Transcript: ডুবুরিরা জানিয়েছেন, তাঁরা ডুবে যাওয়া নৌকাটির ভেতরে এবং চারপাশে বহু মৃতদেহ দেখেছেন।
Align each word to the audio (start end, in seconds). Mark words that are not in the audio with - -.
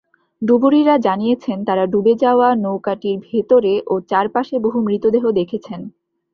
ডুবুরিরা 0.41 0.95
জানিয়েছেন, 0.97 1.57
তাঁরা 1.67 1.85
ডুবে 1.85 2.13
যাওয়া 2.15 2.47
নৌকাটির 2.63 3.17
ভেতরে 3.27 3.73
এবং 3.81 3.97
চারপাশে 4.09 4.55
বহু 4.65 4.77
মৃতদেহ 4.87 5.23
দেখেছেন। 5.39 5.81